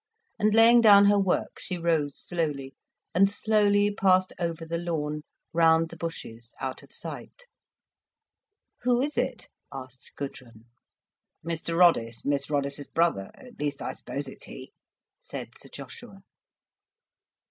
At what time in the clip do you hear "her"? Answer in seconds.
1.05-1.19